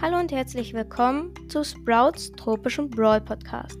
Hallo 0.00 0.16
und 0.20 0.30
herzlich 0.30 0.74
willkommen 0.74 1.34
zu 1.48 1.64
Sprouts 1.64 2.30
tropischem 2.30 2.88
Brawl 2.88 3.20
Podcast. 3.20 3.80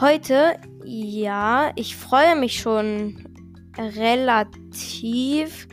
Heute, 0.00 0.56
ja, 0.82 1.72
ich 1.76 1.94
freue 1.94 2.34
mich 2.36 2.58
schon 2.58 3.22
relativ. 3.76 5.68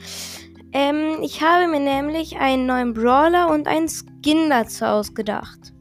Ähm, 0.73 1.19
ich 1.21 1.41
habe 1.41 1.71
mir 1.71 1.79
nämlich 1.79 2.35
einen 2.35 2.65
neuen 2.65 2.93
Brawler 2.93 3.49
und 3.51 3.69
einen 3.69 3.87
Skin 3.87 4.49
dazu 4.49 4.83
ausgedacht. 4.83 5.71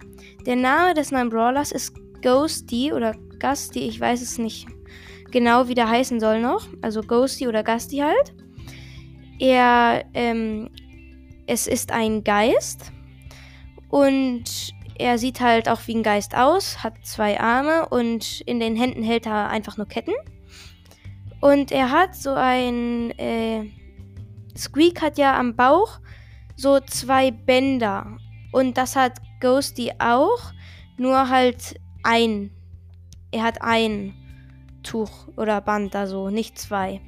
Der 0.46 0.54
Name 0.54 0.94
des 0.94 1.10
neuen 1.10 1.28
Brawlers 1.28 1.72
ist 1.72 1.92
Ghosty 2.22 2.92
oder 2.92 3.16
Gusty, 3.40 3.80
ich 3.80 3.98
weiß 3.98 4.22
es 4.22 4.38
nicht 4.38 4.68
genau, 5.32 5.66
wie 5.66 5.74
der 5.74 5.90
heißen 5.90 6.20
soll 6.20 6.40
noch. 6.40 6.68
Also 6.82 7.00
Ghosty 7.00 7.48
oder 7.48 7.64
Gusty 7.64 7.96
halt. 7.96 8.32
Er, 9.40 10.04
ähm, 10.14 10.70
es 11.48 11.66
ist 11.66 11.90
ein 11.90 12.22
Geist 12.22 12.92
und 13.92 14.72
er 14.98 15.18
sieht 15.18 15.42
halt 15.42 15.68
auch 15.68 15.86
wie 15.86 15.94
ein 15.94 16.02
Geist 16.02 16.34
aus, 16.34 16.82
hat 16.82 16.94
zwei 17.04 17.38
Arme 17.38 17.86
und 17.90 18.40
in 18.46 18.58
den 18.58 18.74
Händen 18.74 19.02
hält 19.02 19.26
er 19.26 19.50
einfach 19.50 19.76
nur 19.76 19.86
Ketten. 19.86 20.14
Und 21.42 21.70
er 21.70 21.90
hat 21.90 22.16
so 22.16 22.32
ein. 22.32 23.10
Äh, 23.18 23.70
Squeak 24.56 25.02
hat 25.02 25.18
ja 25.18 25.38
am 25.38 25.56
Bauch 25.56 26.00
so 26.56 26.80
zwei 26.80 27.32
Bänder. 27.32 28.16
Und 28.50 28.78
das 28.78 28.96
hat 28.96 29.18
Ghosty 29.40 29.92
auch, 29.98 30.52
nur 30.96 31.28
halt 31.28 31.78
ein. 32.02 32.50
Er 33.30 33.42
hat 33.42 33.60
ein 33.60 34.14
Tuch 34.82 35.28
oder 35.36 35.60
Band 35.60 35.94
da 35.94 36.06
so, 36.06 36.30
nicht 36.30 36.58
zwei. 36.58 37.02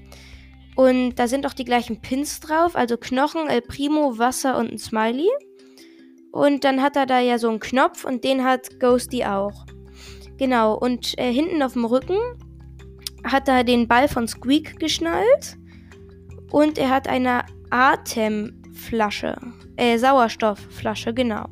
Und 0.77 1.15
da 1.15 1.29
sind 1.29 1.46
auch 1.46 1.55
die 1.55 1.65
gleichen 1.65 2.02
Pins 2.02 2.41
drauf, 2.41 2.77
also 2.77 2.98
Knochen, 2.98 3.48
El 3.48 3.62
Primo, 3.62 4.19
Wasser 4.19 4.59
und 4.59 4.71
ein 4.71 4.79
Smiley. 4.79 5.30
Und 6.35 6.65
dann 6.65 6.82
hat 6.82 6.96
er 6.96 7.07
da 7.07 7.21
ja 7.21 7.38
so 7.38 7.49
einen 7.49 7.60
Knopf 7.60 8.04
und 8.04 8.24
den 8.24 8.43
hat 8.43 8.80
Ghosty 8.80 9.24
auch. 9.24 9.66
Genau, 10.37 10.74
und 10.74 11.16
äh, 11.16 11.32
hinten 11.32 11.63
auf 11.63 11.74
dem 11.74 11.85
Rücken 11.85 12.18
hat 13.23 13.46
er 13.46 13.63
den 13.63 13.87
Ball 13.87 14.09
von 14.09 14.27
Squeak 14.27 14.80
geschnallt. 14.80 15.57
Und 16.51 16.77
er 16.77 16.90
hat 16.90 17.07
eine 17.07 17.45
Atemflasche. 17.71 19.37
Äh, 19.77 19.96
Sauerstoffflasche, 19.96 21.15
genau. 21.15 21.46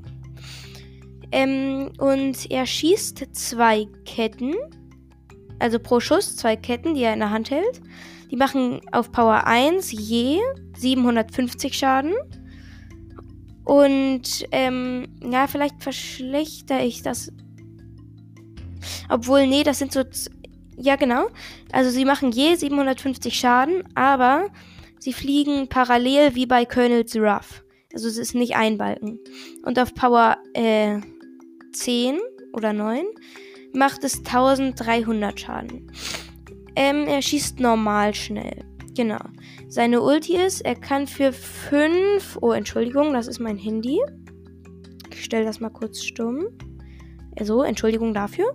Ähm, 1.30 1.92
und 1.98 2.50
er 2.50 2.66
schießt 2.66 3.36
zwei 3.36 3.86
Ketten. 4.04 4.56
Also 5.60 5.78
pro 5.78 6.00
Schuss 6.00 6.34
zwei 6.34 6.56
Ketten, 6.56 6.96
die 6.96 7.04
er 7.04 7.12
in 7.12 7.20
der 7.20 7.30
Hand 7.30 7.52
hält. 7.52 7.80
Die 8.32 8.36
machen 8.36 8.80
auf 8.90 9.12
Power 9.12 9.46
1 9.46 9.92
je 9.92 10.40
750 10.76 11.72
Schaden. 11.72 12.14
Und 13.64 14.46
ähm, 14.50 15.08
ja, 15.22 15.46
vielleicht 15.46 15.82
verschlechter 15.82 16.82
ich 16.82 17.02
das. 17.02 17.32
Obwohl, 19.08 19.46
nee, 19.46 19.62
das 19.62 19.78
sind 19.78 19.92
so. 19.92 20.02
Ja, 20.76 20.96
genau. 20.96 21.28
Also 21.70 21.90
sie 21.90 22.04
machen 22.04 22.32
je 22.32 22.56
750 22.56 23.38
Schaden, 23.38 23.84
aber 23.94 24.48
sie 24.98 25.12
fliegen 25.12 25.68
parallel 25.68 26.34
wie 26.34 26.46
bei 26.46 26.64
Colonel's 26.64 27.14
Ruff. 27.14 27.62
Also 27.92 28.08
es 28.08 28.16
ist 28.16 28.34
nicht 28.34 28.56
ein 28.56 28.78
Balken. 28.78 29.18
Und 29.64 29.78
auf 29.78 29.94
Power 29.94 30.38
äh, 30.54 30.98
10 31.72 32.18
oder 32.52 32.72
9 32.72 33.04
macht 33.74 34.02
es 34.04 34.18
1300 34.18 35.38
Schaden. 35.38 35.92
Ähm, 36.74 37.06
er 37.06 37.20
schießt 37.20 37.60
normal 37.60 38.14
schnell. 38.14 38.64
Genau. 38.94 39.20
Seine 39.68 40.02
Ulti 40.02 40.36
ist, 40.36 40.60
er 40.60 40.74
kann 40.74 41.06
für 41.06 41.32
5. 41.32 42.38
Oh, 42.40 42.52
Entschuldigung, 42.52 43.12
das 43.12 43.26
ist 43.26 43.40
mein 43.40 43.56
Handy. 43.56 43.98
Ich 45.10 45.24
stelle 45.24 45.44
das 45.44 45.60
mal 45.60 45.70
kurz 45.70 46.02
stumm. 46.02 46.48
So, 47.40 47.62
Entschuldigung 47.62 48.12
dafür. 48.12 48.52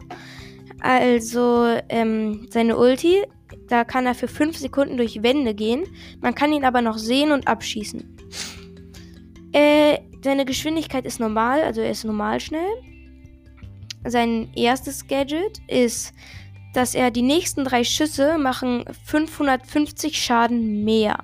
Also, 0.81 1.65
ähm, 1.89 2.47
seine 2.51 2.77
Ulti, 2.77 3.23
da 3.67 3.83
kann 3.83 4.05
er 4.05 4.13
für 4.13 4.27
5 4.27 4.57
Sekunden 4.57 4.97
durch 4.97 5.23
Wände 5.23 5.55
gehen. 5.55 5.85
Man 6.21 6.35
kann 6.35 6.53
ihn 6.53 6.65
aber 6.65 6.81
noch 6.81 6.97
sehen 6.97 7.31
und 7.31 7.47
abschießen. 7.47 8.17
Äh, 9.53 9.99
seine 10.23 10.45
Geschwindigkeit 10.45 11.05
ist 11.05 11.19
normal, 11.19 11.61
also 11.63 11.81
er 11.81 11.89
ist 11.89 12.03
normal 12.03 12.39
schnell. 12.39 12.69
Sein 14.05 14.49
erstes 14.55 15.07
Gadget 15.07 15.59
ist 15.67 16.13
dass 16.77 16.93
er 16.93 17.09
die 17.09 17.23
nächsten 17.23 17.65
drei 17.65 17.83
Schüsse 17.83 18.37
machen 18.37 18.85
550 19.05 20.23
Schaden 20.23 20.83
mehr. 20.83 21.17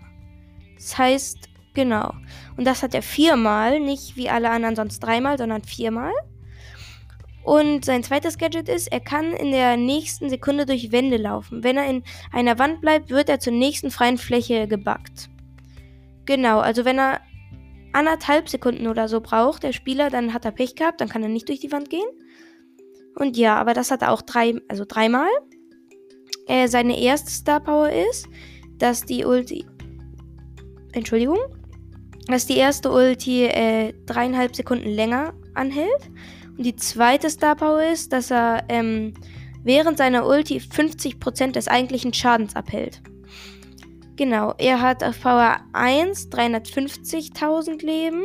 Das 0.75 0.97
heißt, 0.97 1.38
genau. 1.75 2.12
Und 2.58 2.66
das 2.66 2.81
hat 2.81 2.96
er 2.96 3.03
viermal, 3.03 3.80
nicht 3.80 4.18
wie 4.18 4.31
alle 4.31 4.50
anderen 4.50 4.75
sonst 4.75 5.00
dreimal, 5.00 5.38
sondern 5.38 5.62
viermal. 5.64 6.12
Und 7.44 7.86
sein 7.86 8.03
zweites 8.03 8.40
Gadget 8.40 8.68
ist, 8.68 8.88
er 8.88 9.00
kann 9.00 9.31
in 9.31 9.52
der 9.52 9.78
nächsten 9.78 10.28
Sekunde 10.28 10.66
durch 10.66 10.91
Wände 10.91 11.18
laufen. 11.18 11.64
Wenn 11.64 11.78
er 11.78 11.85
in 11.88 12.03
einer 12.31 12.58
Wand 12.58 12.81
bleibt, 12.81 13.12
wird 13.12 13.30
er 13.30 13.40
zur 13.40 13.53
nächsten 13.53 13.91
freien 13.91 14.18
Fläche 14.18 14.68
gebackt. 14.68 15.30
Genau, 16.25 16.62
also 16.62 16.84
wenn 16.84 16.97
er 16.97 17.22
anderthalb 17.91 18.50
Sekunden 18.50 18.88
oder 18.88 19.08
so 19.08 19.22
braucht, 19.22 19.62
der 19.62 19.74
Spieler, 19.74 20.09
dann 20.09 20.34
hat 20.34 20.46
er 20.46 20.52
Pech 20.52 20.75
gehabt, 20.75 21.00
dann 21.00 21.09
kann 21.09 21.22
er 21.22 21.30
nicht 21.30 21.47
durch 21.47 21.59
die 21.59 21.72
Wand 21.72 21.91
gehen. 21.91 22.09
Und 23.16 23.38
ja, 23.38 23.56
aber 23.56 23.74
das 23.74 23.91
hat 23.91 24.01
er 24.01 24.12
auch 24.12 24.22
drei, 24.22 24.59
also 24.68 24.85
dreimal. 24.88 25.29
Äh, 26.47 26.68
seine 26.68 27.00
erste 27.00 27.31
Star 27.31 27.59
Power 27.59 27.90
ist, 27.90 28.28
dass 28.78 29.06
die 29.06 29.24
Ulti. 29.25 29.66
Entschuldigung. 30.94 31.40
Dass 32.28 32.46
die 32.46 32.57
erste 32.57 32.91
Ulti 32.91 33.46
äh, 33.46 33.94
dreieinhalb 34.06 34.56
Sekunden 34.56 34.90
länger 34.90 35.34
anhält. 35.53 36.09
Und 36.57 36.66
die 36.66 36.75
zweite 36.75 37.29
Star 37.29 37.56
Power 37.56 37.84
ist, 37.84 38.13
dass 38.13 38.31
er 38.31 38.63
ähm, 38.69 39.13
während 39.63 39.97
seiner 39.97 40.25
Ulti 40.28 40.57
50% 40.57 41.52
des 41.52 41.68
eigentlichen 41.68 42.13
Schadens 42.13 42.56
abhält. 42.56 43.02
Genau, 44.16 44.53
er 44.59 44.79
hat 44.81 45.03
auf 45.03 45.19
Power 45.22 45.62
1 45.73 46.29
350.000 46.29 47.84
Leben 47.84 48.23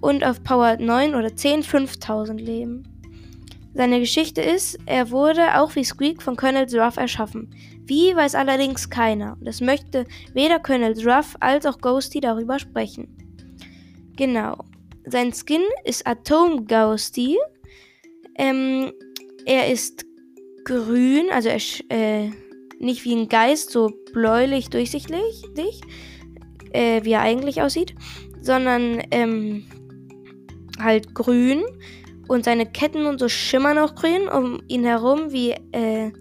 und 0.00 0.24
auf 0.24 0.42
Power 0.42 0.76
9 0.78 1.14
oder 1.14 1.34
10 1.36 1.62
5000 1.62 2.40
Leben. 2.40 2.95
Seine 3.76 4.00
Geschichte 4.00 4.40
ist, 4.40 4.78
er 4.86 5.10
wurde 5.10 5.60
auch 5.60 5.76
wie 5.76 5.84
Squeak 5.84 6.22
von 6.22 6.34
Colonel 6.34 6.66
Ruff 6.80 6.96
erschaffen. 6.96 7.54
Wie 7.84 8.16
weiß 8.16 8.34
allerdings 8.34 8.88
keiner. 8.88 9.36
Und 9.38 9.46
es 9.46 9.60
möchte 9.60 10.06
weder 10.32 10.58
Colonel 10.60 10.98
Ruff 11.06 11.36
als 11.40 11.66
auch 11.66 11.78
Ghosty 11.78 12.20
darüber 12.20 12.58
sprechen. 12.58 13.06
Genau. 14.16 14.56
Sein 15.04 15.30
Skin 15.34 15.60
ist 15.84 16.06
Atom 16.06 16.66
Ghosty. 16.66 17.36
Ähm, 18.36 18.92
er 19.44 19.70
ist 19.70 20.06
grün, 20.64 21.26
also 21.30 21.50
er, 21.50 21.60
äh, 21.90 22.30
nicht 22.78 23.04
wie 23.04 23.14
ein 23.14 23.28
Geist, 23.28 23.70
so 23.70 23.90
bläulich 24.14 24.70
durchsichtig, 24.70 25.82
äh, 26.72 27.04
wie 27.04 27.12
er 27.12 27.20
eigentlich 27.20 27.60
aussieht, 27.60 27.94
sondern 28.40 29.02
ähm, 29.10 29.66
halt 30.78 31.14
grün 31.14 31.62
und 32.28 32.44
seine 32.44 32.66
Ketten 32.66 33.06
und 33.06 33.18
so 33.18 33.28
schimmern 33.28 33.78
auch 33.78 33.94
grün 33.94 34.28
um 34.28 34.60
ihn 34.68 34.84
herum 34.84 35.32
wie 35.32 35.52
äh, 35.72 36.12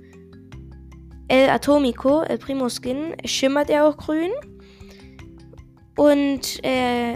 El 1.28 1.50
Atomico, 1.50 2.22
El 2.22 2.38
Primo 2.38 2.70
Skin, 2.70 3.16
schimmert 3.26 3.70
er 3.70 3.88
auch 3.88 3.98
grün. 3.98 4.32
Und 5.98 6.64
äh, 6.64 7.16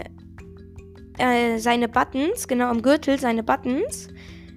äh, 1.18 1.58
seine 1.58 1.88
Buttons, 1.88 2.48
genau 2.48 2.66
am 2.66 2.82
Gürtel, 2.82 3.18
seine 3.18 3.42
Buttons, 3.42 4.08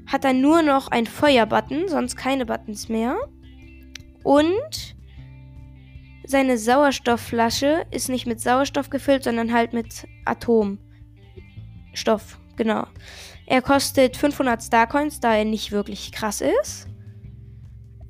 hat 0.07 0.25
er 0.25 0.33
nur 0.33 0.61
noch 0.61 0.87
ein 0.89 1.05
Feuerbutton, 1.05 1.87
sonst 1.87 2.15
keine 2.15 2.45
Buttons 2.45 2.89
mehr. 2.89 3.17
Und 4.23 4.95
seine 6.25 6.57
Sauerstoffflasche 6.57 7.85
ist 7.91 8.09
nicht 8.09 8.25
mit 8.25 8.39
Sauerstoff 8.39 8.89
gefüllt, 8.89 9.23
sondern 9.23 9.53
halt 9.53 9.73
mit 9.73 10.07
Atomstoff. 10.25 10.79
Genau. 12.55 12.85
Er 13.45 13.61
kostet 13.61 14.17
500 14.17 14.63
Starcoins, 14.63 15.19
da 15.19 15.35
er 15.35 15.45
nicht 15.45 15.71
wirklich 15.71 16.11
krass 16.11 16.41
ist. 16.41 16.87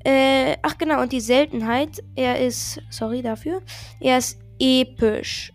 Äh, 0.03 0.57
ach 0.61 0.77
genau, 0.77 1.01
und 1.01 1.13
die 1.13 1.21
Seltenheit, 1.21 2.03
er 2.15 2.45
ist, 2.45 2.81
sorry 2.89 3.21
dafür, 3.21 3.61
er 4.01 4.17
ist 4.17 4.39
episch. 4.59 5.53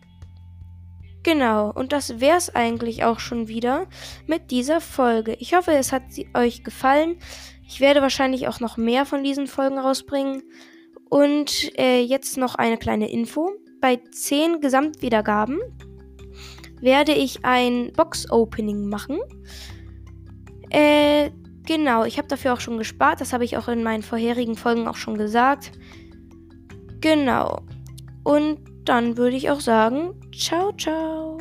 Genau, 1.22 1.70
und 1.70 1.92
das 1.92 2.20
wäre 2.20 2.38
es 2.38 2.54
eigentlich 2.54 3.04
auch 3.04 3.18
schon 3.18 3.48
wieder 3.48 3.86
mit 4.26 4.50
dieser 4.50 4.80
Folge. 4.80 5.34
Ich 5.34 5.54
hoffe, 5.54 5.72
es 5.72 5.92
hat 5.92 6.04
euch 6.34 6.64
gefallen. 6.64 7.18
Ich 7.66 7.80
werde 7.80 8.00
wahrscheinlich 8.00 8.48
auch 8.48 8.60
noch 8.60 8.78
mehr 8.78 9.04
von 9.04 9.22
diesen 9.22 9.46
Folgen 9.46 9.78
rausbringen. 9.78 10.42
Und 11.10 11.78
äh, 11.78 12.00
jetzt 12.00 12.38
noch 12.38 12.54
eine 12.54 12.78
kleine 12.78 13.10
Info. 13.10 13.50
Bei 13.80 13.96
10 14.10 14.60
Gesamtwiedergaben 14.60 15.58
werde 16.80 17.12
ich 17.12 17.44
ein 17.44 17.92
Box-Opening 17.94 18.88
machen. 18.88 19.18
Äh, 20.70 21.30
genau, 21.66 22.04
ich 22.04 22.18
habe 22.18 22.28
dafür 22.28 22.52
auch 22.52 22.60
schon 22.60 22.78
gespart. 22.78 23.20
Das 23.20 23.32
habe 23.32 23.44
ich 23.44 23.56
auch 23.56 23.68
in 23.68 23.82
meinen 23.82 24.02
vorherigen 24.02 24.56
Folgen 24.56 24.88
auch 24.88 24.96
schon 24.96 25.16
gesagt. 25.16 25.72
Genau. 27.00 27.60
Und 28.24 28.58
dann 28.84 29.16
würde 29.16 29.36
ich 29.36 29.50
auch 29.50 29.60
sagen, 29.60 30.14
ciao, 30.32 30.72
ciao. 30.72 31.37